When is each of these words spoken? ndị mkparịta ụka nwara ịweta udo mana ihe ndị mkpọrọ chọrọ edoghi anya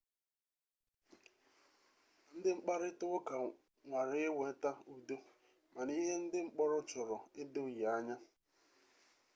ndị 2.35 2.49
mkparịta 2.57 3.05
ụka 3.17 3.35
nwara 3.87 4.13
ịweta 4.27 4.69
udo 4.93 5.17
mana 5.73 5.91
ihe 5.99 6.13
ndị 6.23 6.37
mkpọrọ 6.47 6.77
chọrọ 6.89 7.17
edoghi 7.41 7.83
anya 7.95 8.15